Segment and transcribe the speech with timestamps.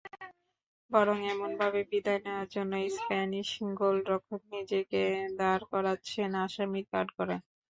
[0.91, 7.43] বরং এমনভাবে বিদায় নেওয়ার জন্য স্প্যানিশ গোলরক্ষক নিজেকেই দাঁড় করাচ্ছেন আসামির কাঠগড়ায়।